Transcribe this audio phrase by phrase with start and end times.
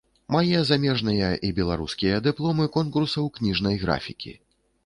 [0.35, 4.39] Мае замежныя і беларускія дыпломы конкурсаў кніжнай графікі.